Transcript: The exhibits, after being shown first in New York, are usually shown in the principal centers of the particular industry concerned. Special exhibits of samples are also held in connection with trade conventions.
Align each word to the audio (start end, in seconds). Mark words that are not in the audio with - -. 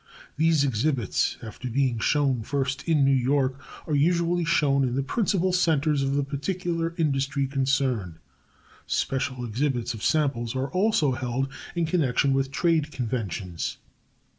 The 0.37 0.47
exhibits, 0.47 1.37
after 1.43 1.69
being 1.69 1.99
shown 1.99 2.41
first 2.41 2.81
in 2.89 3.05
New 3.05 3.11
York, 3.13 3.61
are 3.85 3.93
usually 3.93 4.43
shown 4.43 4.81
in 4.83 4.95
the 4.95 5.03
principal 5.03 5.53
centers 5.53 6.01
of 6.01 6.15
the 6.15 6.23
particular 6.23 6.95
industry 6.97 7.45
concerned. 7.45 8.15
Special 8.87 9.45
exhibits 9.45 9.93
of 9.93 10.01
samples 10.01 10.55
are 10.55 10.69
also 10.71 11.11
held 11.11 11.49
in 11.75 11.85
connection 11.85 12.33
with 12.33 12.49
trade 12.49 12.91
conventions. 12.91 13.77